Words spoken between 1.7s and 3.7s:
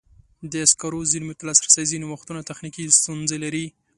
ځینې وختونه تخنیکي ستونزې لري.